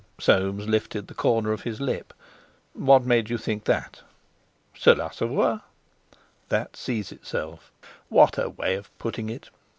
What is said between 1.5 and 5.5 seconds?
of his lip. "What made you think that?" "Cela se